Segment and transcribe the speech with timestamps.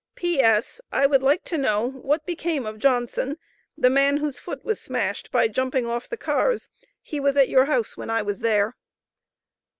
[0.15, 0.81] P.S.
[0.91, 3.35] I would like to know what became of Johnson,[A]
[3.79, 6.69] the man whose foot was smashed by jumping off the cars,
[7.03, 8.75] he was at your house when I was there.